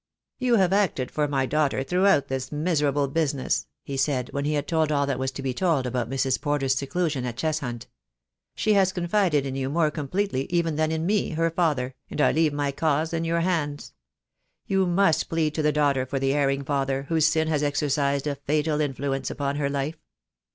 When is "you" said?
0.39-0.55, 9.55-9.69, 14.65-14.87